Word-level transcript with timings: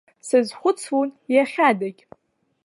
Сазхәыцлон 0.27 1.09
иахьадагь. 1.33 2.01